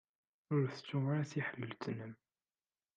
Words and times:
Ur 0.55 0.63
ttuɣ 0.69 1.05
ara 1.13 1.29
tiḥilet-nnem. 1.31 2.13